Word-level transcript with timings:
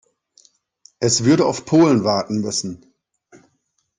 Es 0.99 1.25
würde 1.25 1.45
auf 1.45 1.63
Polen 1.65 2.03
warten 2.03 2.41
müssen. 2.41 2.91